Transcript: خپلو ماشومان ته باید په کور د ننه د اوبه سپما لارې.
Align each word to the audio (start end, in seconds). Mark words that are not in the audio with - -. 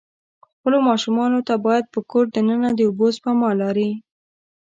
خپلو 0.53 0.77
ماشومان 0.89 1.31
ته 1.47 1.53
باید 1.65 1.85
په 1.93 1.99
کور 2.11 2.25
د 2.31 2.37
ننه 2.47 2.69
د 2.73 2.79
اوبه 2.87 3.07
سپما 3.15 3.49
لارې. 3.61 3.89